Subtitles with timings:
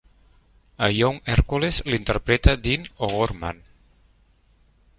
[0.77, 3.63] A "Young Hercules", l'interpreta Dean O'Gorman.